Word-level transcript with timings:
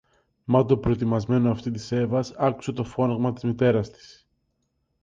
Μα 0.45 0.65
το 0.65 0.77
προετοιμασμένο 0.77 1.51
αυτί 1.51 1.71
της 1.71 1.91
Εύας 1.91 2.33
άκουσε 2.37 2.71
το 2.71 2.83
φώναγμα 2.83 3.33
της 3.33 3.43
μητέρας 3.43 3.89
της 3.89 4.27